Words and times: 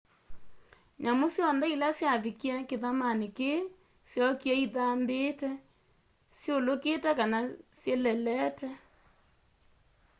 nyamũ 1.03 1.25
syonthe 1.35 1.65
ila 1.75 1.89
syavikĩe 1.99 2.55
kĩthamanĩ 2.69 3.27
kĩĩ 3.37 3.53
syookĩe 4.11 4.53
ithambĩĩte 4.65 5.49
syũlũkĩte 6.39 7.09
kana 7.19 7.39
syĩlelete 7.79 8.67